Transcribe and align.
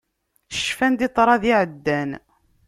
Cfan-d 0.57 0.99
i 1.07 1.07
ṭṭrad 1.11 1.43
iɛeddan. 1.51 2.09